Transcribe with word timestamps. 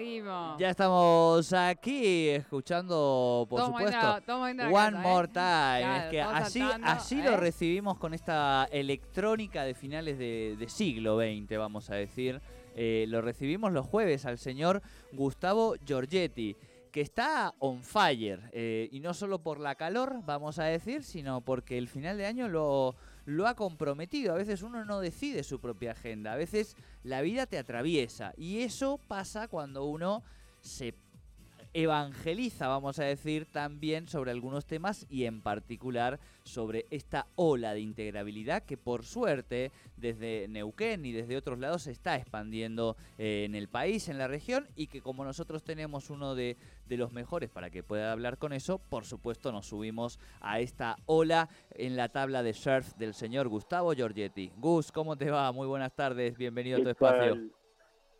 Seguimos. 0.00 0.58
Ya 0.58 0.70
estamos 0.70 1.52
aquí 1.52 2.28
escuchando, 2.30 3.46
por 3.50 3.66
supuesto, 3.66 3.90
la 3.92 4.34
One 4.34 4.56
cabeza, 4.56 4.90
More 5.02 5.26
¿eh? 5.26 5.30
Time. 5.32 5.80
Claro, 5.80 6.04
es 6.04 6.10
que 6.10 6.20
así, 6.22 6.58
saltando, 6.60 6.86
así 6.86 7.20
¿eh? 7.20 7.24
lo 7.24 7.36
recibimos 7.36 7.98
con 7.98 8.14
esta 8.14 8.66
electrónica 8.72 9.62
de 9.64 9.74
finales 9.74 10.18
de, 10.18 10.56
de 10.58 10.68
siglo 10.70 11.18
XX, 11.18 11.58
vamos 11.58 11.90
a 11.90 11.96
decir. 11.96 12.40
Eh, 12.76 13.04
lo 13.08 13.20
recibimos 13.20 13.72
los 13.72 13.86
jueves 13.86 14.24
al 14.24 14.38
señor 14.38 14.80
Gustavo 15.12 15.74
Giorgetti, 15.84 16.56
que 16.90 17.02
está 17.02 17.52
on 17.58 17.82
fire. 17.84 18.48
eh, 18.52 18.88
y 18.90 19.00
no 19.00 19.12
solo 19.12 19.42
por 19.42 19.60
la 19.60 19.74
calor, 19.74 20.22
vamos 20.24 20.58
a 20.58 20.64
decir, 20.64 21.02
sino 21.02 21.42
porque 21.42 21.76
el 21.76 21.88
final 21.88 22.16
de 22.16 22.24
año 22.24 22.48
lo, 22.48 22.96
lo 23.24 23.46
ha 23.46 23.54
comprometido. 23.54 24.32
A 24.32 24.36
veces 24.36 24.62
uno 24.62 24.84
no 24.84 25.00
decide 25.00 25.42
su 25.42 25.60
propia 25.60 25.92
agenda, 25.92 26.32
a 26.32 26.36
veces 26.36 26.76
la 27.02 27.20
vida 27.20 27.46
te 27.46 27.58
atraviesa. 27.58 28.32
Y 28.36 28.60
eso 28.60 28.98
pasa 29.08 29.48
cuando 29.48 29.84
uno 29.84 30.22
se 30.60 30.94
evangeliza, 31.72 32.68
vamos 32.68 32.98
a 32.98 33.04
decir, 33.04 33.46
también 33.46 34.08
sobre 34.08 34.30
algunos 34.30 34.66
temas 34.66 35.06
y 35.08 35.24
en 35.24 35.40
particular 35.40 36.18
sobre 36.42 36.86
esta 36.90 37.26
ola 37.36 37.74
de 37.74 37.80
integrabilidad 37.80 38.64
que 38.64 38.76
por 38.76 39.04
suerte 39.04 39.70
desde 39.96 40.48
Neuquén 40.48 41.04
y 41.06 41.12
desde 41.12 41.36
otros 41.36 41.58
lados 41.58 41.82
se 41.82 41.92
está 41.92 42.16
expandiendo 42.16 42.96
eh, 43.18 43.44
en 43.44 43.54
el 43.54 43.68
país, 43.68 44.08
en 44.08 44.18
la 44.18 44.26
región 44.26 44.66
y 44.74 44.88
que 44.88 45.00
como 45.00 45.24
nosotros 45.24 45.62
tenemos 45.62 46.10
uno 46.10 46.34
de, 46.34 46.56
de 46.86 46.96
los 46.96 47.12
mejores 47.12 47.50
para 47.50 47.70
que 47.70 47.82
pueda 47.82 48.10
hablar 48.10 48.38
con 48.38 48.52
eso, 48.52 48.78
por 48.78 49.04
supuesto 49.04 49.52
nos 49.52 49.66
subimos 49.66 50.18
a 50.40 50.60
esta 50.60 50.96
ola 51.06 51.48
en 51.70 51.96
la 51.96 52.08
tabla 52.08 52.42
de 52.42 52.52
surf 52.52 52.94
del 52.96 53.14
señor 53.14 53.48
Gustavo 53.48 53.92
Giorgetti. 53.92 54.50
Gus, 54.56 54.90
¿cómo 54.90 55.16
te 55.16 55.30
va? 55.30 55.52
Muy 55.52 55.68
buenas 55.68 55.94
tardes, 55.94 56.36
bienvenido 56.36 56.78
a 56.78 56.80
tu 56.80 56.84
¿Qué 56.84 56.90
espacio. 56.90 57.34
tal? 57.34 57.52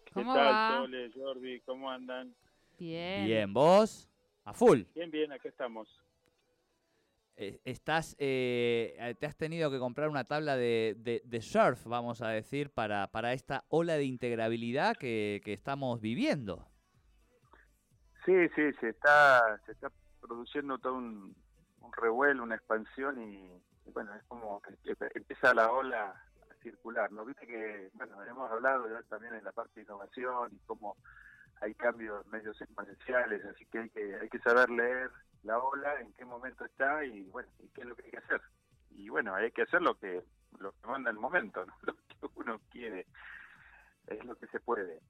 ¿Qué 0.05 0.13
¿Cómo 0.13 0.35
tal, 0.35 0.47
va? 0.47 0.87
Jordi? 1.15 1.61
¿Cómo 1.61 1.91
andan? 1.91 2.35
Bien. 2.81 3.27
Bien, 3.27 3.53
vos, 3.53 4.09
a 4.45 4.55
full. 4.55 4.81
Bien, 4.95 5.11
bien, 5.11 5.31
acá 5.33 5.51
estamos. 5.51 5.87
Eh, 7.37 7.61
estás, 7.65 8.17
eh, 8.19 9.15
te 9.21 9.27
has 9.27 9.37
tenido 9.37 9.71
que 9.71 9.79
comprar 9.79 10.09
una 10.09 10.25
tabla 10.25 10.57
de, 10.57 10.95
de- 10.99 11.23
de 11.25 11.43
surf, 11.43 11.87
vamos 11.87 12.23
a 12.23 12.29
decir, 12.29 12.71
para, 12.71 13.07
para 13.09 13.35
esta 13.35 13.65
ola 13.69 13.95
de 13.95 14.05
integrabilidad 14.05 14.97
que, 14.97 15.43
que 15.45 15.53
estamos 15.53 16.01
viviendo. 16.01 16.67
Sí, 18.25 18.33
sí, 18.57 18.63
se 18.81 18.89
está, 18.91 19.61
se 19.67 19.73
está 19.73 19.91
produciendo 20.21 20.79
todo 20.79 20.95
un, 20.95 21.35
un 21.81 21.93
revuelo, 21.93 22.43
una 22.43 22.55
expansión 22.57 23.21
y, 23.23 23.37
y 23.87 23.91
bueno, 23.93 24.15
es 24.15 24.23
como 24.25 24.61
que 24.63 24.75
que 24.95 24.97
empieza 25.15 25.53
la 25.55 25.71
ola 25.71 26.11
a 26.51 26.55
circular, 26.63 27.13
¿no? 27.13 27.25
Viste 27.27 27.47
que, 27.47 27.91
bueno, 27.95 28.23
hemos 28.25 28.51
hablado 28.51 28.89
ya 28.91 29.03
también 29.09 29.35
en 29.35 29.45
la 29.45 29.53
parte 29.53 29.73
de 29.81 29.83
innovación 29.83 30.51
y 30.55 30.59
cómo 30.67 30.97
hay 31.61 31.75
cambios 31.75 32.27
medios 32.27 32.61
exponenciales, 32.61 33.45
así 33.45 33.67
que 33.67 33.79
hay 33.81 33.91
que, 33.91 34.15
hay 34.17 34.29
que 34.29 34.39
saber 34.41 34.71
leer 34.71 35.11
la 35.43 35.59
ola, 35.59 36.01
en 36.01 36.13
qué 36.15 36.25
momento 36.25 36.65
está 36.65 37.05
y 37.05 37.23
bueno, 37.25 37.49
y 37.61 37.69
qué 37.69 37.83
es 37.83 37.87
lo 37.87 37.97
que 37.97 38.05
hay 38.05 38.11
que 38.11 38.19
hacer. 38.19 38.41
Y 38.91 39.09
bueno, 39.09 39.35
hay 39.35 39.51
que 39.53 39.63
hacer 39.63 39.81
lo 39.83 39.95
que, 39.99 40.23
lo 40.59 40.73
que 40.73 40.87
manda 40.89 41.11
el 41.11 41.17
momento, 41.19 41.65
¿no? 41.65 41.75
Lo 42.23 42.29
que 42.29 42.41
uno 42.41 42.61
quiere, 42.71 43.07
es 44.09 44.25
lo 44.25 44.35
que 44.37 44.47
se 44.49 44.61
puede. 44.61 45.01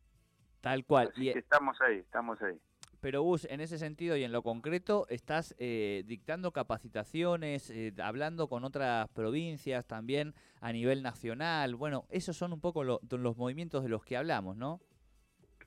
Tal 0.61 0.85
cual. 0.85 1.09
Así 1.13 1.29
Y, 1.29 1.33
que 1.33 1.39
estamos 1.41 1.81
ahí, 1.81 1.97
estamos 1.99 2.41
ahí. 2.43 2.61
pero 3.01 3.23
Gus, 3.23 3.47
en 3.47 3.61
ese 3.61 3.79
sentido 3.79 4.17
y 4.17 4.23
en 4.25 4.31
lo 4.33 4.43
concreto, 4.43 5.07
estás 5.09 5.55
eh, 5.59 6.05
dictando 6.07 6.53
capacitaciones, 6.53 7.71
eh, 7.71 7.93
hablando 8.03 8.49
con 8.49 8.65
otras 8.65 9.09
provincias 9.09 9.87
también 9.87 10.35
a 10.61 10.73
nivel 10.73 11.03
nacional. 11.03 11.75
Bueno, 11.77 12.05
esos 12.11 12.37
son 12.37 12.53
un 12.53 12.61
poco 12.61 12.85
lo- 12.85 13.01
los 13.11 13.37
movimientos 13.37 13.83
de 13.83 13.89
los 13.89 14.05
que 14.05 14.17
hablamos, 14.17 14.57
¿no? 14.57 14.81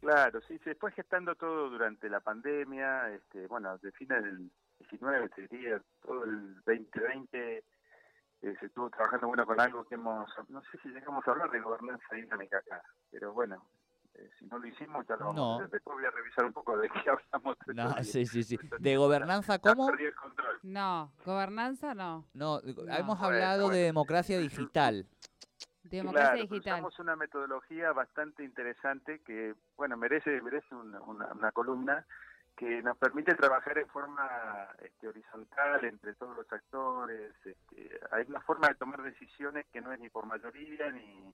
Claro, 0.03 0.41
sí, 0.47 0.59
se 0.63 0.75
fue 0.75 0.91
gestando 0.91 1.35
todo 1.35 1.69
durante 1.69 2.09
la 2.09 2.19
pandemia, 2.19 3.09
este, 3.09 3.47
bueno, 3.47 3.77
de 3.77 3.91
fines 3.93 4.23
del 4.23 4.51
19, 4.79 5.29
te 5.29 5.47
diría, 5.47 5.81
todo 6.01 6.25
el 6.25 6.55
2020 6.65 7.57
eh, 7.57 7.63
se 8.59 8.65
estuvo 8.65 8.89
trabajando 8.89 9.27
bueno 9.27 9.45
con 9.45 9.59
algo 9.59 9.85
que 9.85 9.95
hemos, 9.95 10.29
no 10.49 10.61
sé 10.63 10.77
si 10.81 10.89
llegamos 10.89 11.25
a 11.27 11.31
hablar 11.31 11.49
de 11.51 11.61
gobernanza 11.61 12.15
dinámica 12.15 12.57
acá, 12.57 12.81
pero 13.09 13.31
bueno, 13.31 13.65
eh, 14.15 14.29
si 14.37 14.45
no 14.47 14.59
lo 14.59 14.67
hicimos 14.67 15.07
ya 15.07 15.15
lo 15.15 15.27
vamos 15.27 15.35
No. 15.37 15.53
a 15.53 15.55
hacer. 15.59 15.69
Después 15.69 15.95
voy 15.95 16.05
a 16.05 16.11
revisar 16.11 16.45
un 16.45 16.53
poco 16.53 16.77
de 16.77 16.89
qué 16.89 17.09
hablamos. 17.09 17.57
de 17.65 17.73
No, 17.73 17.93
sí, 18.03 18.25
sí, 18.25 18.43
sí. 18.43 18.57
¿De 18.79 18.97
gobernanza 18.97 19.59
cómo? 19.59 19.89
No, 20.63 21.13
gobernanza 21.25 21.95
no. 21.95 22.25
No, 22.33 22.59
hemos 22.59 22.75
Bueno, 22.85 23.25
hablado 23.25 23.61
de 23.61 23.65
bueno. 23.69 23.77
democracia 23.85 24.37
digital. 24.37 25.07
Democracia 25.97 26.31
Claro, 26.31 26.47
digital. 26.47 26.73
Usamos 26.73 26.99
una 26.99 27.15
metodología 27.15 27.91
bastante 27.91 28.43
interesante 28.43 29.19
que, 29.19 29.55
bueno, 29.75 29.97
merece, 29.97 30.41
merece 30.41 30.73
una, 30.73 31.01
una, 31.01 31.27
una 31.33 31.51
columna 31.51 32.05
que 32.55 32.81
nos 32.83 32.97
permite 32.97 33.33
trabajar 33.35 33.77
en 33.77 33.87
forma 33.87 34.67
este, 34.81 35.07
horizontal 35.07 35.83
entre 35.85 36.13
todos 36.15 36.35
los 36.35 36.51
actores. 36.51 37.33
Este, 37.45 37.99
hay 38.11 38.25
una 38.27 38.41
forma 38.41 38.67
de 38.67 38.75
tomar 38.75 39.01
decisiones 39.01 39.65
que 39.71 39.81
no 39.81 39.91
es 39.91 39.99
ni 39.99 40.09
por 40.09 40.25
mayoría 40.25 40.91
ni, 40.91 41.33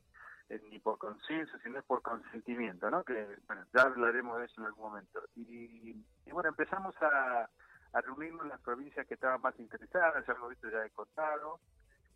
ni 0.70 0.80
por 0.80 0.98
consenso, 0.98 1.58
sino 1.60 1.80
es 1.80 1.86
por 1.86 2.02
consentimiento, 2.02 2.90
¿no? 2.90 3.04
Que, 3.04 3.38
bueno, 3.48 3.66
ya 3.74 3.82
hablaremos 3.82 4.40
de 4.40 4.46
eso 4.46 4.62
en 4.62 4.68
algún 4.68 4.86
momento. 4.92 5.22
Y, 5.36 5.96
y 6.26 6.32
bueno, 6.32 6.50
empezamos 6.50 6.96
a, 7.02 7.50
a 7.94 8.02
reunirnos 8.02 8.44
en 8.44 8.50
las 8.50 8.62
provincias 8.62 9.06
que 9.08 9.16
estaban 9.16 9.42
más 9.42 9.60
interesadas, 9.60 10.26
ya 10.26 10.34
lo 10.34 10.48
visto 10.48 10.70
ya 10.70 10.86
he 10.86 10.90
contado 10.92 11.60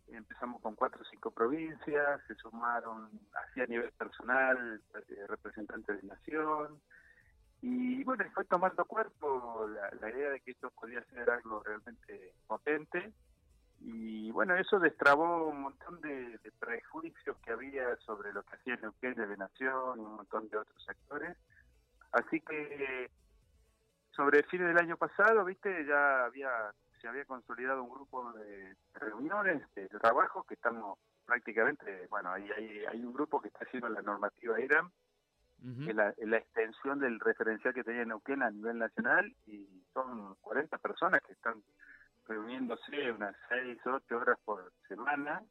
empezamos 0.08 0.60
con 0.60 0.74
cuatro 0.74 1.02
o 1.02 1.04
cinco 1.04 1.30
provincias, 1.30 2.20
se 2.26 2.34
sumaron 2.36 3.10
así 3.34 3.60
a 3.60 3.66
nivel 3.66 3.90
personal 3.92 4.80
eh, 4.94 5.26
representantes 5.26 6.00
de 6.00 6.08
nación 6.08 6.80
y 7.62 8.04
bueno, 8.04 8.24
fue 8.34 8.44
tomando 8.44 8.84
cuerpo 8.84 9.66
la, 9.68 9.90
la 10.00 10.10
idea 10.10 10.30
de 10.30 10.40
que 10.40 10.50
esto 10.50 10.70
podía 10.70 11.02
ser 11.04 11.30
algo 11.30 11.62
realmente 11.62 12.34
potente 12.46 13.12
y 13.80 14.30
bueno, 14.30 14.56
eso 14.56 14.78
destrabó 14.78 15.48
un 15.48 15.62
montón 15.62 16.00
de, 16.00 16.38
de 16.38 16.52
prejuicios 16.58 17.36
que 17.44 17.52
había 17.52 17.96
sobre 17.98 18.32
lo 18.32 18.42
que 18.42 18.56
hacía 18.56 18.76
Neuquén 18.76 19.14
de 19.14 19.36
Nación 19.36 20.00
y 20.00 20.02
un 20.02 20.16
montón 20.16 20.48
de 20.48 20.56
otros 20.56 20.88
actores. 20.88 21.36
Así 22.12 22.40
que 22.40 23.10
sobre 24.12 24.38
el 24.38 24.44
fin 24.46 24.64
del 24.64 24.78
año 24.78 24.96
pasado, 24.96 25.44
viste, 25.44 25.84
ya 25.86 26.24
había 26.24 26.72
se 27.04 27.08
había 27.08 27.26
consolidado 27.26 27.82
un 27.82 27.90
grupo 27.90 28.32
de 28.32 28.74
reuniones 28.94 29.62
de 29.74 29.86
trabajo 29.88 30.42
que 30.44 30.54
estamos 30.54 30.98
prácticamente, 31.26 32.06
bueno, 32.08 32.32
hay, 32.32 32.50
hay, 32.50 32.82
hay 32.86 33.04
un 33.04 33.12
grupo 33.12 33.42
que 33.42 33.48
está 33.48 33.66
haciendo 33.66 33.90
la 33.90 34.00
normativa 34.00 34.56
que 34.56 35.90
es 35.90 35.94
la, 35.94 36.14
la 36.16 36.38
extensión 36.38 36.98
del 36.98 37.20
referencial 37.20 37.74
que 37.74 37.84
tenía 37.84 38.06
Neuquén 38.06 38.42
a 38.42 38.50
nivel 38.50 38.78
nacional, 38.78 39.30
y 39.46 39.84
son 39.92 40.34
40 40.36 40.78
personas 40.78 41.20
que 41.26 41.34
están 41.34 41.62
reuniéndose 42.26 43.12
unas 43.12 43.36
6, 43.50 43.78
8 43.84 44.16
horas 44.16 44.38
por 44.42 44.72
semana 44.88 45.42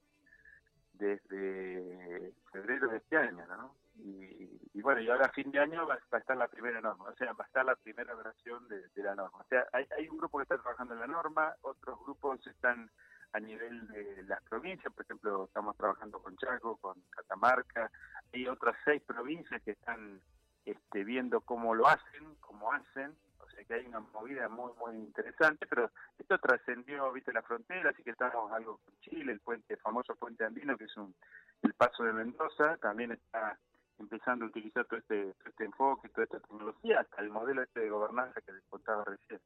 desde 0.94 2.34
febrero 2.52 2.88
de 2.88 2.98
este 2.98 3.18
año, 3.18 3.46
¿no? 3.46 3.76
Y, 3.96 4.82
bueno, 4.82 5.02
y 5.02 5.10
ahora 5.10 5.28
a 5.28 5.32
fin 5.32 5.52
de 5.52 5.60
año 5.60 5.88
va, 5.88 5.98
va 6.12 6.18
a 6.18 6.20
estar 6.20 6.36
la 6.36 6.48
primera 6.48 6.82
norma, 6.82 7.06
o 7.06 7.16
sea, 7.16 7.32
va 7.34 7.46
a 7.46 7.48
estar 7.48 7.64
la 7.64 7.76
primera 7.76 8.14
versión 8.16 8.68
de, 8.68 8.90
de 8.90 9.04
la 9.04 9.16
norma. 9.16 9.40
O 9.40 9.46
sea, 9.48 9.66
hay, 9.72 9.88
hay 9.98 10.10
un 10.10 10.18
grupo 10.18 10.38
que 10.38 10.44
está 10.44 10.58
trabajando 10.58 10.94
en 10.94 11.00
la 11.00 11.08
norma, 11.08 11.56
otros 11.62 12.00
grupos 12.00 12.46
están 12.48 12.90
a 13.34 13.40
nivel 13.40 13.88
de 13.88 14.24
las 14.24 14.42
provincias, 14.44 14.94
por 14.94 15.06
ejemplo, 15.06 15.46
estamos 15.46 15.76
trabajando 15.76 16.22
con 16.22 16.38
Chaco, 16.38 16.78
con 16.78 17.02
Catamarca, 17.10 17.92
hay 18.32 18.48
otras 18.48 18.76
seis 18.86 19.02
provincias 19.02 19.62
que 19.64 19.72
están 19.72 20.22
este, 20.66 21.04
viendo 21.04 21.42
cómo 21.42 21.74
lo 21.74 21.88
hacen, 21.88 22.36
cómo 22.40 22.72
hacen, 22.72 23.16
o 23.40 23.50
sea 23.50 23.64
que 23.66 23.74
hay 23.74 23.86
una 23.88 24.02
movida 24.02 24.48
muy, 24.50 24.72
muy 24.74 24.96
interesante, 24.98 25.66
pero 25.66 25.90
esto 26.18 26.38
trascendió, 26.38 27.12
viste, 27.12 27.34
la 27.34 27.42
frontera, 27.42 27.90
así 27.90 28.04
que 28.04 28.12
estamos 28.12 28.52
algo 28.52 28.78
con 28.78 29.00
Chile, 29.00 29.32
el 29.32 29.40
puente, 29.40 29.74
el 29.74 29.80
famoso 29.80 30.16
puente 30.16 30.46
andino, 30.46 30.78
que 30.78 30.86
es 30.86 30.98
un, 30.98 31.16
el 31.64 31.74
paso 31.74 32.04
de 32.04 32.14
Mendoza, 32.14 32.78
también 32.78 33.14
está 33.14 33.58
empezando 34.00 34.46
a 34.46 34.48
utilizar 34.48 34.86
todo 34.86 35.00
este, 35.00 35.34
todo 35.34 35.50
este 35.50 35.66
enfoque, 35.66 36.10
toda 36.10 36.24
esta 36.26 36.40
tecnología, 36.40 37.00
hasta 37.02 37.22
el 37.22 37.30
modelo 37.30 37.62
este 37.64 37.82
de 37.82 37.90
gobernanza 37.90 38.42
que 38.42 38.52
les 38.52 38.64
contaba 38.70 39.04
recién. 39.06 39.40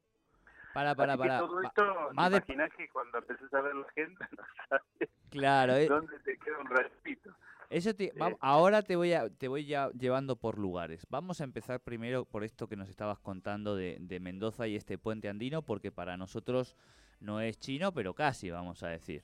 Para, 0.74 0.94
para, 0.94 1.14
Así 1.14 1.22
que 1.22 1.28
para. 1.28 1.40
todo 1.40 1.60
esto, 1.62 1.82
más 2.12 2.30
de- 2.30 2.42
que 2.76 2.88
cuando 2.90 3.18
empezás 3.18 3.52
a 3.54 3.60
ver 3.62 3.74
la 3.74 3.86
agenda, 3.86 4.28
no 4.36 4.42
sabes 4.68 5.10
Claro, 5.30 5.74
eh, 5.74 5.86
dónde 5.88 6.18
te 6.20 6.36
queda 6.38 6.58
un 6.58 6.66
ratito. 6.66 7.30
Eso 7.70 7.94
te- 7.94 8.12
va- 8.20 8.30
Eh. 8.30 8.36
ahora 8.40 8.82
te 8.82 8.96
voy 8.96 9.12
a 9.12 9.28
te 9.28 9.48
voy 9.48 9.66
ya 9.66 9.90
llevando 9.90 10.36
por 10.36 10.58
lugares. 10.58 11.06
Vamos 11.10 11.40
a 11.40 11.44
empezar 11.44 11.80
primero 11.80 12.24
por 12.24 12.44
esto 12.44 12.66
que 12.68 12.76
nos 12.76 12.88
estabas 12.88 13.18
contando 13.18 13.76
de, 13.76 13.96
de 14.00 14.20
Mendoza 14.20 14.66
y 14.68 14.76
este 14.76 14.96
puente 14.98 15.28
andino, 15.28 15.62
porque 15.62 15.90
para 15.92 16.16
nosotros 16.16 16.76
no 17.20 17.40
es 17.40 17.58
chino, 17.58 17.92
pero 17.92 18.14
casi, 18.14 18.50
vamos 18.50 18.82
a 18.82 18.88
decir. 18.88 19.22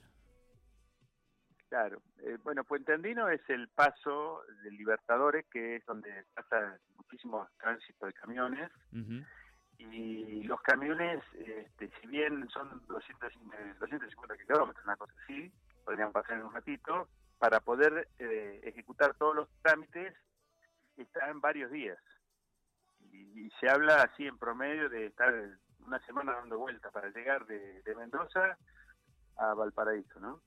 Claro. 1.69 2.01
Eh, 2.23 2.39
bueno, 2.43 2.65
Puente 2.65 2.93
Andino 2.93 3.29
es 3.29 3.41
el 3.49 3.69
paso 3.69 4.43
de 4.63 4.71
Libertadores, 4.71 5.47
que 5.51 5.77
es 5.77 5.87
donde 5.87 6.25
pasa 6.35 6.79
muchísimo 6.97 7.49
tránsito 7.59 8.07
de 8.07 8.13
camiones. 8.13 8.71
Y 9.77 10.45
los 10.45 10.61
camiones, 10.63 11.23
este, 11.35 11.91
si 12.01 12.07
bien 12.07 12.49
son 12.51 12.87
200, 12.87 13.33
eh, 13.33 13.75
250 13.81 14.37
kilómetros, 14.37 14.85
una 14.85 14.97
cosa 14.97 15.13
así, 15.25 15.53
podrían 15.85 16.13
pasar 16.13 16.39
en 16.39 16.45
un 16.45 16.55
ratito, 16.55 17.09
para 17.39 17.61
poder 17.61 18.09
eh, 18.19 18.61
ejecutar 18.63 19.15
todos 19.15 19.35
los 19.35 19.49
trámites 19.63 20.15
están 20.97 21.41
varios 21.41 21.71
días. 21.73 21.99
Y, 23.11 23.47
y 23.47 23.51
se 23.61 23.69
habla 23.69 24.03
así 24.03 24.27
en 24.27 24.39
promedio 24.39 24.89
de 24.89 25.07
estar 25.07 25.35
una 25.81 25.99
semana 26.07 26.33
dando 26.33 26.59
vueltas 26.59 26.93
para 26.93 27.11
llegar 27.11 27.45
de, 27.47 27.83
de 27.83 27.95
Mendoza 27.97 28.57
a 29.37 29.55
Valparaíso, 29.55 30.21
¿no? 30.21 30.41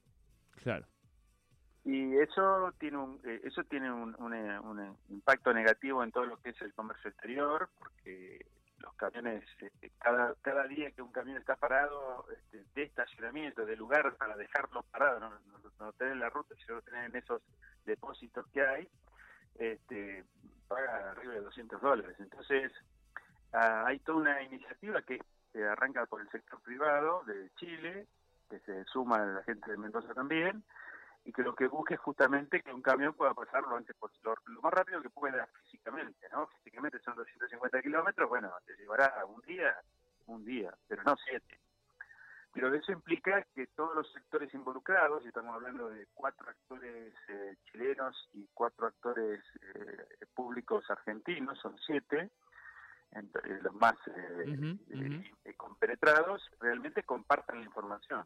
Claro. 0.64 0.86
Y 1.88 2.18
eso 2.18 2.74
tiene 2.78 2.98
un, 2.98 3.18
eh, 3.24 3.40
eso 3.46 3.64
tiene 3.64 3.90
un, 3.90 4.34
eh, 4.34 4.60
eh, 4.60 4.94
impacto 5.08 5.54
negativo 5.54 6.04
en 6.04 6.12
todo 6.12 6.26
lo 6.26 6.36
que 6.42 6.50
es 6.50 6.62
el 6.62 6.74
comercio 6.74 7.10
exterior, 7.10 7.70
porque 7.80 8.46
los 8.80 8.94
camiones, 8.96 9.46
este, 9.58 9.92
cada, 9.98 10.36
cada 10.42 10.68
día 10.68 10.92
que 10.92 11.02
un 11.02 11.14
camión 11.14 11.38
está 11.38 11.56
parado 11.56 12.26
este, 12.30 12.66
de 12.76 12.84
estacionamiento, 12.84 13.66
de 13.66 13.78
lugar 13.78 14.14
para 14.18 14.36
dejarlo 14.36 14.84
parado, 14.92 15.22
no, 15.22 15.30
no, 15.30 15.60
no 15.80 15.94
en 16.06 16.20
la 16.20 16.30
ruta, 16.30 16.56
sino 16.66 16.82
tenés 16.82 17.10
en 17.10 17.16
esos 17.16 17.42
depósitos 17.86 18.46
que 18.48 18.68
hay, 18.68 18.90
este, 19.58 20.26
paga 20.68 21.12
arriba 21.12 21.36
de 21.36 21.42
200 21.42 21.80
dólares. 21.80 22.18
Entonces, 22.20 22.74
ah, 23.54 23.86
hay 23.88 24.00
toda 24.00 24.18
una 24.18 24.44
iniciativa 24.44 25.02
que 25.04 25.22
arranca 25.64 26.06
por 26.06 26.20
el 26.20 26.30
sector 26.32 26.60
privado 26.64 27.24
de 27.24 27.50
Chile, 27.56 28.08
que 28.50 28.60
se 28.60 28.84
suma 28.86 29.24
a 29.24 29.26
la 29.26 29.44
gente 29.44 29.72
de 29.72 29.78
Mendoza 29.78 30.14
también, 30.14 30.66
y 31.28 31.34
que 31.34 31.44
lo 31.44 31.54
que 31.54 31.68
busque 31.68 31.96
es 31.96 32.00
justamente 32.00 32.62
que 32.62 32.72
un 32.72 32.82
camión 32.82 33.14
pueda 33.14 33.34
pasar 33.34 33.62
lo 33.64 33.76
antes 33.76 33.94
posible, 33.98 34.32
lo, 34.46 34.62
más 34.62 34.74
rápido 34.74 35.02
que 35.02 35.10
pueda 35.10 35.46
físicamente, 35.62 36.26
¿no? 36.32 36.48
Físicamente 36.48 37.00
son 37.00 37.18
250 37.18 37.82
kilómetros, 37.82 38.30
bueno, 38.30 38.50
te 38.66 38.74
llevará 38.78 39.26
un 39.26 39.42
día, 39.42 39.76
un 40.28 40.46
día, 40.46 40.74
pero 40.88 41.04
no 41.04 41.18
siete. 41.18 41.60
Pero 42.54 42.74
eso 42.74 42.94
implica 42.94 43.46
que 43.54 43.68
todos 43.68 43.94
los 43.94 44.10
sectores 44.14 44.54
involucrados, 44.54 45.26
y 45.26 45.28
estamos 45.28 45.54
hablando 45.54 45.90
de 45.90 46.08
cuatro 46.14 46.50
actores 46.50 47.14
eh, 47.28 47.58
chilenos 47.66 48.30
y 48.34 48.48
cuatro 48.54 48.88
actores 48.88 49.44
eh, 49.76 50.26
públicos 50.34 50.90
argentinos, 50.90 51.60
son 51.60 51.78
siete, 51.86 52.32
entre 53.12 53.62
los 53.64 53.74
más 53.74 53.96
eh, 54.08 54.46
Ujú, 54.48 54.80
eh, 54.92 55.32
eh, 55.44 55.54
compenetrados, 55.56 56.42
realmente 56.62 57.04
compartan 57.04 57.60
la 57.60 57.66
información. 57.66 58.26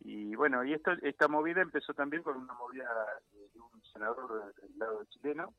Y 0.00 0.34
bueno, 0.34 0.64
y 0.64 0.72
esto, 0.72 0.92
esta 1.02 1.28
movida 1.28 1.60
empezó 1.60 1.92
también 1.94 2.22
con 2.22 2.36
una 2.36 2.54
movida 2.54 2.88
de 3.32 3.60
un 3.60 3.82
senador 3.92 4.54
del 4.54 4.78
lado 4.78 5.04
chileno 5.04 5.54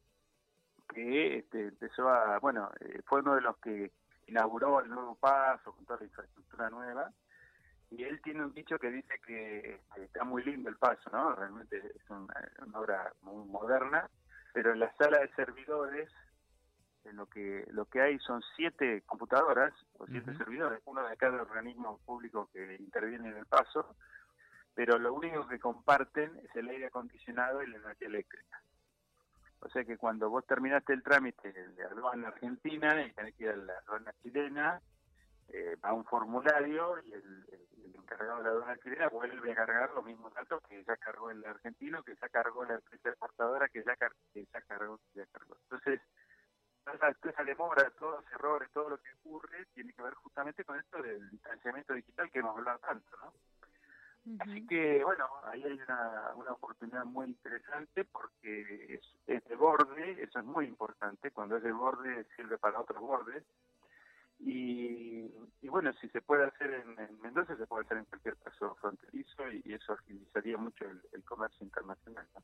que 0.90 1.38
este, 1.38 1.68
empezó 1.68 2.10
a, 2.10 2.40
bueno, 2.40 2.70
eh, 2.80 3.02
fue 3.06 3.22
uno 3.22 3.36
de 3.36 3.42
los 3.42 3.58
que 3.58 3.92
inauguró 4.28 4.82
el 4.82 4.90
nuevo 4.90 5.16
paso 5.16 5.74
con 5.74 5.86
toda 5.86 6.00
la 6.00 6.06
infraestructura 6.06 6.70
nueva. 6.70 7.12
Y 7.90 8.04
él 8.04 8.22
tiene 8.22 8.46
un 8.46 8.54
dicho 8.54 8.80
que 8.80 8.90
dice 8.90 9.20
que 9.26 9.76
este, 9.76 10.04
está 10.06 10.24
muy 10.24 10.44
lindo 10.44 10.70
el 10.70 10.78
paso, 10.78 11.10
¿no? 11.12 11.36
Realmente 11.36 11.78
es 11.78 12.10
una, 12.10 12.34
una 12.66 12.80
obra 12.80 13.14
muy 13.22 13.46
moderna, 13.48 14.10
pero 14.54 14.72
en 14.72 14.80
la 14.80 14.94
sala 14.96 15.20
de 15.20 15.30
servidores 15.36 16.10
en 17.04 17.16
lo 17.16 17.26
que 17.26 17.66
lo 17.72 17.86
que 17.86 18.02
hay 18.02 18.20
son 18.20 18.42
siete 18.56 19.02
computadoras 19.06 19.74
o 19.98 20.06
siete 20.06 20.36
servidores, 20.38 20.82
uno 20.86 21.08
de 21.08 21.18
cada 21.18 21.42
organismo 21.42 22.00
público 22.06 22.50
que 22.54 22.76
interviene 22.76 23.30
en 23.30 23.38
el 23.38 23.46
paso, 23.46 23.96
pero 24.74 24.98
lo 24.98 25.14
único 25.14 25.48
que 25.48 25.60
comparten 25.60 26.38
es 26.44 26.56
el 26.56 26.70
aire 26.70 26.88
acondicionado 26.88 27.62
y 27.62 27.68
la 27.68 27.78
energía 27.78 28.08
eléctrica. 28.08 28.62
O 29.60 29.70
sea 29.70 29.84
que 29.84 29.98
cuando 29.98 30.30
vos 30.30 30.46
terminaste 30.46 30.94
el 30.94 31.04
trámite 31.04 31.52
de 31.52 31.84
aduana 31.84 32.30
argentina 32.30 33.02
y 33.06 33.12
tenés 33.12 33.36
que 33.36 33.44
ir 33.44 33.50
a 33.52 33.56
la 33.56 33.74
aduana 33.86 34.14
chilena, 34.24 34.82
eh, 35.50 35.76
va 35.84 35.94
un 35.94 36.06
formulario 36.06 36.98
y 37.04 37.14
el, 37.14 37.46
encargado 37.94 38.38
de 38.38 38.44
la 38.44 38.50
aduana 38.50 38.78
chilena 38.78 39.10
vuelve 39.10 39.52
a 39.52 39.56
cargar 39.56 39.92
los 39.92 40.04
mismos 40.04 40.34
datos 40.34 40.62
que 40.68 40.84
ya 40.84 40.98
cargó 40.98 41.30
el 41.30 41.46
argentino, 41.46 42.02
que 42.04 42.16
ya 42.16 42.28
cargó 42.30 42.66
la 42.66 42.76
empresa 42.76 43.10
exportadora, 43.10 43.68
que 43.70 43.84
ya, 43.84 43.96
cargó, 43.96 44.18
que 44.34 44.46
ya 44.52 44.62
cargó. 44.62 45.00
Entonces, 45.70 46.02
toda 46.84 47.32
esa 47.32 47.44
demora, 47.44 47.90
todos 47.92 48.24
los 48.24 48.32
errores, 48.34 48.70
todo 48.72 48.90
lo 48.90 48.98
que 48.98 49.14
ocurre, 49.20 49.68
tiene 49.74 49.94
que 49.94 50.02
ver 50.02 50.14
justamente 50.16 50.64
con 50.64 50.80
esto 50.80 51.02
del 51.02 51.30
distanciamiento 51.30 51.94
digital 51.94 52.32
que 52.32 52.40
hemos 52.40 52.58
hablado 52.58 52.80
tanto, 52.80 53.18
¿no? 53.18 53.34
Así 54.40 54.68
que, 54.68 55.04
bueno, 55.04 55.26
ahí 55.46 55.64
hay 55.64 55.80
una, 55.82 56.32
una 56.36 56.52
oportunidad 56.52 57.06
muy 57.06 57.28
interesante 57.28 58.06
porque 58.06 58.96
es, 58.96 59.02
es 59.26 59.44
de 59.46 59.56
borde, 59.56 60.22
eso 60.24 60.40
es 60.40 60.46
muy 60.46 60.66
importante, 60.66 61.32
cuando 61.32 61.58
es 61.58 61.64
de 61.64 61.72
borde 61.72 62.26
sirve 62.36 62.58
para 62.58 62.80
otros 62.80 63.02
bordes. 63.02 63.44
Y, 64.40 65.32
y 65.62 65.70
bueno, 65.70 65.92
si 65.94 66.08
se 66.10 66.22
puede 66.22 66.46
hacer 66.46 66.72
en, 66.72 67.00
en 67.00 67.22
Mendoza, 67.22 67.56
se 67.56 67.68
puede 67.68 67.86
hacer 67.86 67.98
en 67.98 68.06
cualquier 68.06 68.36
paso 68.38 68.76
fronterizo 68.76 69.48
y, 69.52 69.62
y 69.66 69.74
eso 69.74 69.94
agilizaría 69.94 70.58
mucho 70.58 70.86
el, 70.86 71.02
el 71.14 71.24
comercio 71.24 71.64
internacional. 71.64 72.28
¿no? 72.36 72.44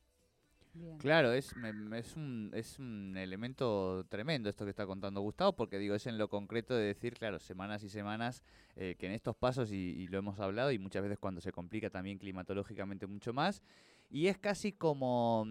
Claro, 1.00 1.32
es, 1.32 1.54
es, 1.94 2.16
un, 2.16 2.52
es 2.54 2.80
un 2.80 3.16
elemento 3.18 4.06
tremendo 4.10 4.50
esto 4.50 4.66
que 4.66 4.72
está 4.72 4.86
contando 4.86 5.22
Gustavo, 5.22 5.54
porque 5.54 5.78
digo, 5.78 5.96
es 5.96 6.08
en 6.08 6.18
lo 6.18 6.28
concreto 6.28 6.76
de 6.76 6.86
decir, 6.86 7.14
claro, 7.14 7.40
semanas 7.40 7.84
y 7.84 7.90
semanas, 7.90 8.44
eh, 8.76 8.96
que 8.98 9.06
en 9.06 9.12
estos 9.14 9.36
pasos, 9.36 9.72
y, 9.72 9.76
y 9.76 10.08
lo 10.08 10.18
hemos 10.18 10.40
hablado, 10.40 10.72
y 10.72 10.80
muchas 10.80 11.04
veces 11.04 11.20
cuando 11.20 11.42
se 11.42 11.52
complica 11.52 11.90
también 11.90 12.18
climatológicamente 12.18 13.08
mucho 13.08 13.34
más, 13.34 13.62
y 14.10 14.28
es 14.28 14.38
casi 14.38 14.74
como, 14.74 15.42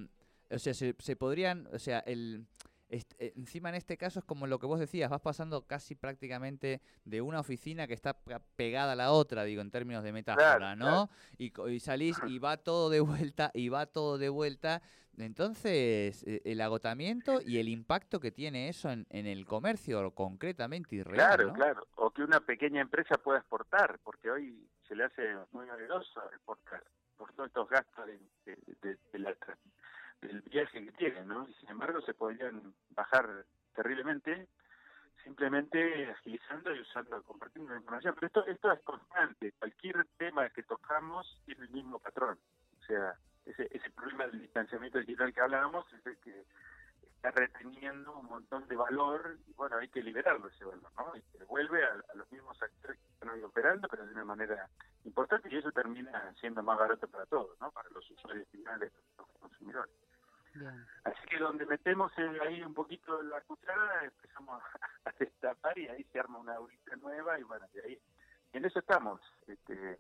o 0.50 0.58
sea, 0.58 0.74
se, 0.74 0.94
se 0.98 1.16
podrían, 1.16 1.68
o 1.72 1.78
sea, 1.78 2.00
el... 2.00 2.46
eh, 2.88 3.32
encima 3.36 3.68
en 3.70 3.74
este 3.74 3.96
caso 3.96 4.20
es 4.20 4.24
como 4.24 4.46
lo 4.46 4.58
que 4.58 4.66
vos 4.66 4.78
decías, 4.78 5.10
vas 5.10 5.20
pasando 5.20 5.62
casi 5.66 5.94
prácticamente 5.94 6.80
de 7.04 7.20
una 7.20 7.40
oficina 7.40 7.86
que 7.86 7.94
está 7.94 8.12
pe- 8.14 8.38
pegada 8.56 8.92
a 8.92 8.96
la 8.96 9.10
otra, 9.12 9.44
digo, 9.44 9.60
en 9.62 9.70
términos 9.70 10.04
de 10.04 10.12
metáfora, 10.12 10.56
Claro, 10.56 10.76
¿no? 10.76 11.10
Y, 11.38 11.52
y 11.70 11.80
salís 11.80 12.16
y 12.26 12.38
va 12.38 12.56
todo 12.58 12.88
de 12.90 13.00
vuelta, 13.00 13.50
y 13.54 13.68
va 13.68 13.86
todo 13.86 14.18
de 14.18 14.28
vuelta, 14.28 14.82
entonces, 15.18 16.22
eh, 16.26 16.42
el 16.44 16.60
agotamiento 16.60 17.40
y 17.40 17.58
el 17.58 17.68
impacto 17.68 18.20
que 18.20 18.30
tiene 18.32 18.68
eso 18.68 18.90
en, 18.90 19.06
en 19.10 19.26
el 19.26 19.46
comercio 19.46 20.10
concretamente 20.12 20.96
y 20.96 21.02
real, 21.02 21.14
Claro, 21.36 21.48
¿no? 21.48 21.54
claro. 21.54 21.86
O 21.96 22.10
que 22.10 22.22
una 22.22 22.40
pequeña 22.40 22.80
empresa 22.82 23.16
pueda 23.16 23.38
exportar, 23.38 23.98
porque 24.04 24.30
hoy 24.30 24.68
se 24.86 24.94
le 24.94 25.04
hace 25.04 25.22
muy 25.52 25.68
oneroso 25.68 26.22
exportar 26.32 26.84
por 27.16 27.32
todos 27.32 27.48
estos 27.48 27.68
gastos 27.68 28.06
de, 28.06 28.18
de- 28.44 28.58
de- 28.82 28.98
de 29.12 29.18
la 29.18 29.30
tra- 29.38 29.56
del 30.20 30.40
viaje 30.42 30.84
que 30.84 30.92
tienen, 30.92 31.28
¿no? 31.28 31.48
Y 31.48 31.54
sin 31.54 31.70
embargo 31.70 32.00
se 32.02 32.14
podrían 32.14 32.74
bajar 32.90 33.44
terriblemente 33.74 34.48
simplemente 35.26 36.08
agilizando 36.12 36.72
y 36.72 36.80
usando, 36.80 37.20
compartiendo 37.24 37.72
la 37.72 37.78
información. 37.78 38.14
Pero 38.14 38.26
esto, 38.28 38.46
esto 38.46 38.72
es 38.72 38.80
constante. 38.82 39.52
Cualquier 39.58 40.06
tema 40.16 40.48
que 40.50 40.62
tocamos 40.62 41.42
tiene 41.44 41.64
el 41.64 41.70
mismo 41.70 41.98
patrón. 41.98 42.38
O 42.80 42.84
sea, 42.84 43.18
ese, 43.44 43.68
ese 43.72 43.90
problema 43.90 44.28
del 44.28 44.42
distanciamiento 44.42 45.00
digital 45.00 45.34
que 45.34 45.40
hablábamos 45.40 45.84
es 45.92 46.06
el 46.06 46.16
que 46.18 46.44
está 47.16 47.32
reteniendo 47.32 48.16
un 48.16 48.26
montón 48.26 48.68
de 48.68 48.76
valor 48.76 49.38
y 49.48 49.52
bueno, 49.54 49.78
hay 49.78 49.88
que 49.88 50.02
liberarlo 50.02 50.46
ese 50.46 50.64
valor, 50.64 50.92
¿no? 50.96 51.16
Y 51.16 51.22
que 51.22 51.44
vuelve 51.44 51.82
a, 51.84 52.14
los 52.14 52.30
mismos 52.30 52.60
actores 52.62 53.00
que 53.00 53.12
están 53.12 53.42
operando, 53.42 53.88
pero 53.88 54.06
de 54.06 54.12
una 54.12 54.24
manera 54.24 54.68
importante 55.04 55.48
y 55.50 55.56
eso 55.56 55.72
termina 55.72 56.32
siendo 56.38 56.62
más 56.62 56.78
barato 56.78 57.08
para 57.08 57.26
todos, 57.26 57.60
¿no? 57.60 57.72
Para 57.72 57.88
los 57.90 58.08
usuarios 58.10 58.46
finales, 58.48 58.92
los 59.18 59.26
consumidores. 59.40 59.92
Bien. 60.58 60.86
Así 61.04 61.26
que 61.28 61.38
donde 61.38 61.66
metemos 61.66 62.12
el- 62.18 62.40
ahí 62.40 62.62
un 62.62 62.74
poquito 62.74 63.22
la 63.22 63.40
cuchara, 63.42 64.04
empezamos 64.04 64.62
a 65.04 65.12
destapar 65.18 65.78
y 65.78 65.88
ahí 65.88 66.04
se 66.12 66.18
arma 66.20 66.38
una 66.38 66.54
aurita 66.54 66.96
nueva 66.96 67.38
y 67.38 67.42
bueno, 67.42 67.66
de 67.74 67.82
ahí, 67.82 67.98
en 68.52 68.64
eso 68.64 68.78
estamos, 68.78 69.20
este, 69.46 69.98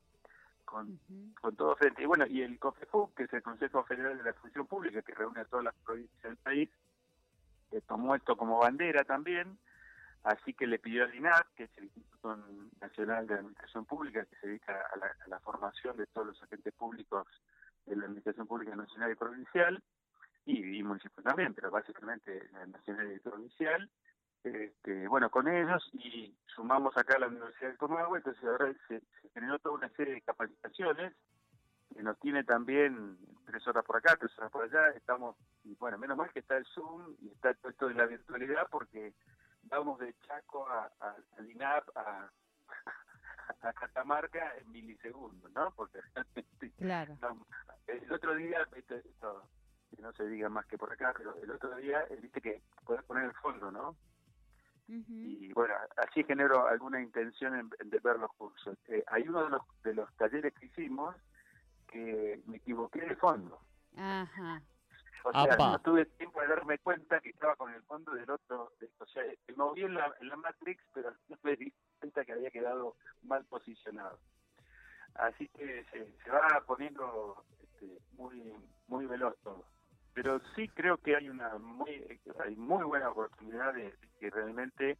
con, 0.64 0.98
con 1.40 1.54
todo 1.56 1.76
frente. 1.76 2.02
Y 2.02 2.06
bueno, 2.06 2.26
y 2.26 2.42
el 2.42 2.58
COFEFUP, 2.58 3.14
que 3.14 3.24
es 3.24 3.32
el 3.32 3.42
Consejo 3.42 3.84
Federal 3.84 4.16
de 4.18 4.24
la 4.24 4.32
Función 4.34 4.66
Pública, 4.66 5.02
que 5.02 5.14
reúne 5.14 5.40
a 5.40 5.44
todas 5.44 5.64
las 5.64 5.74
provincias 5.84 6.22
del 6.22 6.36
país, 6.38 6.70
que 7.70 7.80
tomó 7.82 8.14
esto 8.14 8.36
como 8.36 8.58
bandera 8.58 9.04
también, 9.04 9.58
así 10.24 10.54
que 10.54 10.66
le 10.66 10.78
pidió 10.78 11.04
al 11.04 11.14
INAP, 11.14 11.46
que 11.54 11.64
es 11.64 11.78
el 11.78 11.84
Instituto 11.84 12.36
Nacional 12.80 13.26
de 13.26 13.34
Administración 13.34 13.84
Pública, 13.84 14.24
que 14.24 14.36
se 14.36 14.46
dedica 14.48 14.72
a 14.92 14.96
la, 14.96 15.06
a 15.06 15.28
la 15.28 15.40
formación 15.40 15.96
de 15.96 16.06
todos 16.06 16.28
los 16.28 16.42
agentes 16.42 16.72
públicos 16.74 17.26
de 17.86 17.94
la 17.96 18.04
Administración 18.06 18.46
Pública 18.46 18.74
Nacional 18.74 19.12
y 19.12 19.14
Provincial, 19.16 19.82
y, 20.46 20.78
y 20.78 20.82
municipal 20.82 21.22
también, 21.24 21.52
pero 21.54 21.70
básicamente 21.70 22.48
la 22.52 22.66
nacional 22.66 23.12
y 23.12 23.18
provincial, 23.20 23.90
este, 24.44 25.08
bueno, 25.08 25.28
con 25.28 25.48
ellos 25.48 25.88
y 25.92 26.34
sumamos 26.46 26.96
acá 26.96 27.16
a 27.16 27.20
la 27.20 27.26
Universidad 27.28 27.72
de 27.72 27.76
Comahue, 27.76 28.18
entonces 28.18 28.42
ahora 28.44 28.72
se, 28.88 29.00
se 29.00 29.28
generó 29.34 29.58
toda 29.58 29.74
una 29.74 29.88
serie 29.90 30.14
de 30.14 30.22
capacitaciones 30.22 31.12
que 31.94 32.02
nos 32.02 32.18
tiene 32.20 32.44
también 32.44 33.18
tres 33.44 33.66
horas 33.66 33.84
por 33.84 33.96
acá, 33.96 34.16
tres 34.16 34.36
horas 34.38 34.50
por 34.52 34.64
allá, 34.64 34.90
estamos, 34.90 35.36
y 35.64 35.74
bueno, 35.76 35.98
menos 35.98 36.16
mal 36.16 36.30
que 36.32 36.40
está 36.40 36.56
el 36.56 36.64
Zoom 36.66 37.16
y 37.20 37.28
está 37.28 37.54
todo 37.54 37.70
esto 37.70 37.88
de 37.88 37.94
la 37.94 38.06
virtualidad 38.06 38.68
porque 38.70 39.14
vamos 39.64 39.98
de 39.98 40.14
Chaco 40.26 40.68
a, 40.68 40.90
a, 41.00 41.16
al 41.38 41.50
INAP 41.50 41.88
a, 41.96 42.30
a 43.62 43.72
Catamarca 43.72 44.56
en 44.58 44.70
milisegundos, 44.70 45.50
¿no? 45.52 45.72
Porque 45.74 46.00
realmente 46.14 46.70
Claro. 46.78 47.16
no, 47.20 47.46
el 47.88 48.12
otro 48.12 48.34
día, 48.34 48.64
viste, 48.74 48.96
esto, 48.98 49.48
que 49.94 50.02
no 50.02 50.12
se 50.12 50.26
diga 50.26 50.48
más 50.48 50.66
que 50.66 50.78
por 50.78 50.92
acá, 50.92 51.12
pero 51.16 51.34
el 51.42 51.50
otro 51.50 51.74
día, 51.76 52.04
viste 52.20 52.40
que 52.40 52.62
podés 52.84 53.02
poner 53.04 53.24
el 53.24 53.34
fondo, 53.34 53.70
¿no? 53.70 53.96
Y 54.88 55.52
bueno, 55.52 55.74
así 55.96 56.22
genero 56.22 56.68
alguna 56.68 57.00
intención 57.00 57.56
en, 57.56 57.70
en 57.80 57.90
de 57.90 57.98
ver 57.98 58.18
los 58.20 58.32
cursos. 58.34 58.78
Eh, 58.86 59.02
hay 59.08 59.26
uno 59.28 59.42
de 59.44 59.50
los, 59.50 59.62
de 59.82 59.94
los 59.94 60.14
talleres 60.14 60.54
que 60.54 60.66
hicimos 60.66 61.16
que 61.88 62.40
me 62.46 62.58
equivoqué 62.58 63.00
de 63.00 63.16
fondo. 63.16 63.60
Ajá. 63.96 64.62
O 65.24 65.32
sea, 65.32 65.42
Apa. 65.54 65.70
no 65.72 65.78
tuve 65.80 66.06
tiempo 66.06 66.40
de 66.40 66.46
darme 66.46 66.78
cuenta 66.78 67.18
que 67.18 67.30
estaba 67.30 67.56
con 67.56 67.74
el 67.74 67.82
fondo 67.82 68.12
del 68.12 68.30
otro. 68.30 68.72
de- 68.78 68.88
o 69.00 69.06
sea, 69.06 69.24
me 69.48 69.54
moví 69.56 69.82
en 69.82 69.94
la, 69.94 70.14
en 70.20 70.28
la 70.28 70.36
Matrix, 70.36 70.80
pero 70.94 71.10
no 71.28 71.36
me 71.42 71.56
di 71.56 71.72
cuenta 71.98 72.24
que 72.24 72.32
había 72.32 72.50
quedado 72.52 72.94
mal 73.22 73.44
posicionado. 73.46 74.20
Así 75.14 75.48
que 75.48 75.84
se, 75.90 76.12
se 76.22 76.30
va 76.30 76.62
poniendo 76.64 77.42
este, 77.60 77.98
muy 78.12 78.54
muy 78.86 79.06
veloz 79.06 79.34
todo. 79.42 79.64
Pero 80.16 80.40
sí 80.54 80.66
creo 80.68 80.96
que 80.96 81.14
hay 81.14 81.28
una 81.28 81.58
muy 81.58 82.18
hay 82.42 82.56
muy 82.56 82.84
buena 82.84 83.10
oportunidad 83.10 83.74
de, 83.74 83.82
de 83.82 84.08
que 84.18 84.30
realmente 84.30 84.96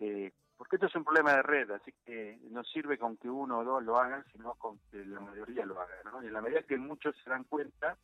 eh, 0.00 0.32
porque 0.56 0.74
esto 0.74 0.86
es 0.86 0.94
un 0.96 1.04
problema 1.04 1.34
de 1.34 1.42
red, 1.42 1.70
así 1.70 1.92
que 2.04 2.40
no 2.50 2.64
sirve 2.64 2.98
con 2.98 3.16
que 3.16 3.30
uno 3.30 3.60
o 3.60 3.64
dos 3.64 3.84
lo 3.84 3.96
hagan, 3.96 4.24
sino 4.32 4.54
con 4.54 4.80
que 4.90 5.04
la 5.04 5.20
mayoría 5.20 5.64
lo 5.64 5.80
haga, 5.80 5.94
¿no? 6.04 6.20
Y 6.22 6.26
en 6.26 6.32
la 6.32 6.40
medida 6.40 6.62
que 6.64 6.76
muchos 6.76 7.14
se 7.22 7.30
dan 7.30 7.44
cuenta 7.44 7.96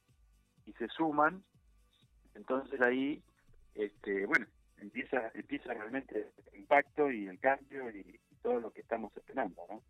y 0.67 0.73
se 0.75 0.87
suman, 0.89 1.43
entonces 2.37 2.81
ahí, 2.81 3.21
este, 3.75 4.25
bueno, 4.27 4.47
empieza 4.79 5.33
empieza 5.35 5.75
realmente 5.75 6.33
el 6.53 6.61
impacto 6.61 7.11
y 7.11 7.27
el 7.27 7.41
cambio 7.41 7.91
y, 7.91 8.21
y 8.31 8.37
todo 8.41 8.61
lo 8.61 8.73
que 8.73 8.83
estamos 8.83 9.17
esperando, 9.17 9.63
¿no? 9.69 9.83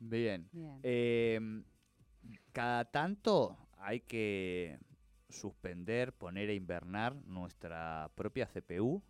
Bien. 0.00 0.48
Bien. 0.50 0.80
Eh, 0.82 1.40
cada 2.52 2.84
tanto 2.84 3.56
hay 3.78 4.00
que 4.00 4.78
suspender, 5.34 6.12
poner 6.12 6.48
a 6.48 6.54
invernar 6.54 7.14
nuestra 7.26 8.10
propia 8.14 8.46
CPU 8.46 9.02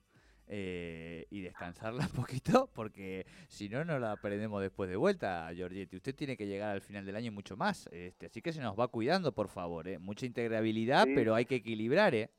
eh, 0.46 1.26
y 1.30 1.40
descansarla 1.40 2.04
un 2.12 2.22
poquito, 2.22 2.68
porque 2.74 3.26
si 3.48 3.68
no, 3.68 3.84
no 3.84 3.98
la 3.98 4.16
perdemos 4.16 4.60
después 4.60 4.90
de 4.90 4.96
vuelta, 4.96 5.50
Giorgetti. 5.52 5.96
Usted 5.96 6.14
tiene 6.14 6.36
que 6.36 6.46
llegar 6.46 6.72
al 6.72 6.82
final 6.82 7.06
del 7.06 7.16
año 7.16 7.28
y 7.28 7.30
mucho 7.30 7.56
más. 7.56 7.88
Este, 7.92 8.26
así 8.26 8.42
que 8.42 8.52
se 8.52 8.60
nos 8.60 8.78
va 8.78 8.88
cuidando, 8.88 9.32
por 9.32 9.48
favor. 9.48 9.88
¿eh? 9.88 9.98
Mucha 9.98 10.26
integrabilidad, 10.26 11.04
Sí. 11.04 11.12
pero 11.14 11.34
hay 11.34 11.46
que 11.46 11.56
equilibrar. 11.56 12.14
¿eh? 12.14 12.30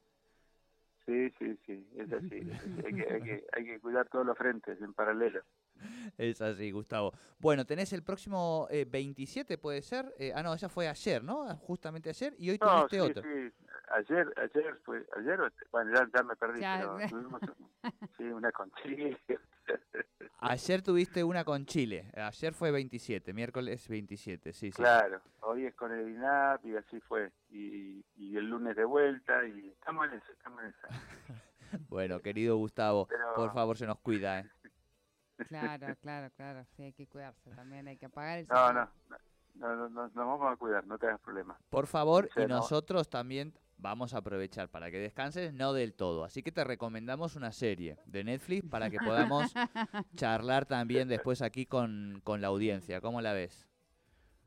Sí, 1.05 1.29
sí, 1.39 1.57
sí, 1.65 1.87
es 1.97 2.11
así. 2.11 2.37
es 2.37 2.49
así. 2.59 2.81
Hay, 2.85 2.93
que, 2.93 3.13
hay, 3.13 3.21
que, 3.21 3.43
hay 3.53 3.65
que 3.65 3.79
cuidar 3.79 4.07
todos 4.09 4.25
los 4.25 4.37
frentes 4.37 4.79
en 4.81 4.93
paralelo. 4.93 5.41
Es 6.17 6.41
así, 6.41 6.71
Gustavo. 6.71 7.13
Bueno, 7.39 7.65
tenés 7.65 7.91
el 7.93 8.03
próximo 8.03 8.67
eh, 8.69 8.85
27, 8.89 9.57
puede 9.57 9.81
ser. 9.81 10.13
Eh, 10.17 10.31
ah, 10.35 10.41
no, 10.43 10.53
esa 10.53 10.69
fue 10.69 10.87
ayer, 10.87 11.23
¿no? 11.23 11.47
Justamente 11.57 12.09
ayer. 12.09 12.33
Y 12.37 12.49
hoy 12.51 12.57
No, 12.61 12.87
tuviste 12.87 12.95
sí, 12.95 12.99
otro. 13.01 13.23
sí. 13.23 13.53
Ayer, 13.91 14.33
ayer 14.37 14.75
fue, 14.83 15.05
ayer, 15.17 15.39
o- 15.41 15.49
bueno, 15.71 15.91
ya, 15.93 16.07
ya 16.15 16.23
me 16.23 16.35
perdí, 16.35 16.59
Ya. 16.59 16.77
pero 16.97 17.07
tuvimos 17.09 17.41
sí, 18.17 18.23
una 18.23 18.51
con 18.51 18.71
Chile. 18.81 19.17
Ayer 20.39 20.81
tuviste 20.81 21.23
una 21.23 21.43
con 21.43 21.65
Chile. 21.65 22.11
Ayer 22.15 22.53
fue 22.53 22.71
27, 22.71 23.33
miércoles 23.33 23.87
27, 23.87 24.53
sí, 24.53 24.71
sí. 24.71 24.75
Claro, 24.81 25.21
hoy 25.41 25.65
es 25.65 25.75
con 25.75 25.91
el 25.91 26.09
INAP 26.09 26.65
y 26.65 26.75
así 26.75 26.99
fue. 27.01 27.31
Y, 27.49 28.03
y 28.15 28.37
el 28.37 28.49
lunes 28.49 28.75
de 28.75 28.85
vuelta 28.85 29.45
y 29.47 29.69
estamos 29.69 30.07
en 30.07 30.13
eso, 30.15 30.31
estamos 30.31 30.61
en 30.63 30.69
esa. 30.69 30.87
Bueno, 31.89 32.21
querido 32.21 32.55
Gustavo, 32.57 33.07
Pero- 33.07 33.33
por 33.35 33.53
favor, 33.53 33.75
se 33.77 33.85
nos 33.85 33.99
cuida, 33.99 34.39
¿eh? 34.39 34.49
Claro, 35.47 35.95
claro, 36.01 36.29
claro. 36.35 36.65
Sí, 36.75 36.83
hay 36.83 36.93
que 36.93 37.07
cuidarse 37.07 37.49
también. 37.51 37.87
Hay 37.87 37.97
que 37.97 38.05
apagar 38.07 38.39
el 38.39 38.47
No, 38.47 38.55
celular. 38.67 38.89
no, 39.09 39.17
no, 39.55 39.75
no, 39.75 39.89
no, 39.89 40.01
nos 40.03 40.13
vamos 40.15 40.53
a 40.53 40.55
cuidar, 40.57 40.85
no 40.85 40.97
te 40.97 41.07
hagas 41.07 41.19
problema. 41.21 41.57
Por 41.69 41.87
favor, 41.87 42.29
Sí, 42.33 42.41
y 42.41 42.47
no. 42.47 42.57
nosotros 42.57 43.09
también 43.09 43.53
vamos 43.77 44.13
a 44.13 44.19
aprovechar 44.19 44.69
para 44.69 44.89
que 44.91 44.99
descanses, 44.99 45.53
no 45.53 45.73
del 45.73 45.93
todo. 45.93 46.23
Así 46.23 46.41
que 46.43 46.51
te 46.51 46.63
recomendamos 46.63 47.35
una 47.35 47.51
serie 47.51 47.97
de 48.05 48.23
Netflix 48.23 48.67
para 48.69 48.89
que 48.89 48.97
podamos 48.99 49.53
charlar 50.15 50.65
también 50.65 51.07
después 51.07 51.41
aquí 51.41 51.65
con, 51.65 52.21
con 52.23 52.41
la 52.41 52.47
audiencia. 52.47 53.01
¿Cómo 53.01 53.21
la 53.21 53.33
ves? 53.33 53.67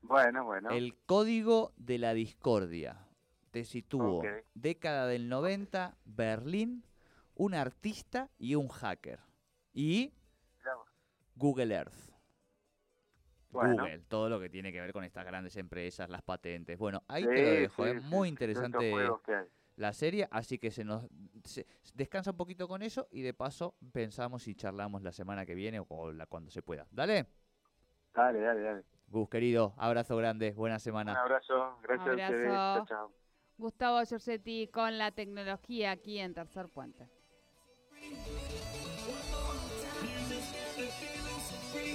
Bueno, 0.03 0.45
bueno. 0.45 0.71
El 0.71 0.97
código 1.07 1.73
de 1.77 1.99
la 1.99 2.15
discordia. 2.15 3.05
Te 3.51 3.65
sitúo. 3.65 4.23
Década 4.55 5.07
del 5.07 5.29
90, 5.29 5.97
Berlín, 6.05 6.85
un 7.35 7.55
artista 7.55 8.29
y 8.39 8.55
un 8.55 8.69
hacker. 8.69 9.21
Y. 9.73 10.13
Google 11.39 11.75
Earth. 11.75 12.11
Bueno. 13.51 13.83
Google, 13.85 14.01
todo 14.09 14.29
lo 14.29 14.39
que 14.41 14.51
tiene 14.51 14.73
que 14.73 14.81
ver 14.81 14.93
con 14.93 15.05
estas 15.05 15.25
grandes 15.25 15.57
empresas, 15.57 16.11
las 16.11 16.23
patentes. 16.23 16.77
Bueno, 16.79 17.03
ahí 17.09 17.23
Sí, 17.23 17.29
te 17.31 17.43
lo 17.43 17.51
dejo, 17.51 17.85
sí, 17.85 17.91
¿eh? 17.91 18.01
sí, 18.01 18.07
muy 18.07 18.29
interesante 18.29 18.93
la 19.77 19.93
serie, 19.93 20.27
así 20.33 20.59
que 20.59 20.73
se 20.73 20.85
nos 20.85 21.07
se- 21.45 21.65
descansa 21.95 22.33
un 22.33 22.37
poquito 22.37 22.67
con 22.67 22.83
eso 22.83 23.07
y 23.13 23.23
de 23.23 23.33
paso 23.33 23.77
pensamos 23.93 24.49
y 24.49 24.55
charlamos 24.57 25.03
la 25.03 25.13
semana 25.13 25.47
que 25.47 25.55
viene 25.55 25.81
o 25.89 26.13
la, 26.13 26.27
cuando 26.27 26.51
se 26.51 26.63
pueda. 26.63 26.87
Dale, 26.91 27.27
Dale, 28.13 28.41
dale, 28.41 28.61
dale. 28.61 28.85
Gus 29.07 29.29
querido, 29.29 29.75
abrazo 29.79 30.17
grande, 30.17 30.53
buena 30.53 30.75
Un 30.77 30.81
semana. 30.81 31.15
abrazo, 31.21 31.79
gracias 31.83 32.09
a 32.09 32.11
ustedes. 32.11 32.49
Abrazo. 32.49 32.77
Chao, 32.79 32.87
chao. 32.87 33.13
Gustavo 33.57 34.03
Giorgetti 34.05 34.67
con 34.69 34.99
la 34.99 35.13
tecnología 35.13 35.93
aquí 35.93 36.19
en 36.19 36.35
Tercer 36.35 36.69
Puente. 36.69 37.09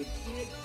Thank 0.04 0.50
you. 0.52 0.63